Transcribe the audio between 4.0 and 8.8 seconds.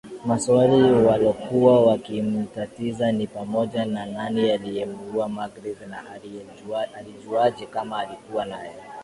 nani aliyemuua Magreth na alijuaje kama alikuwa naye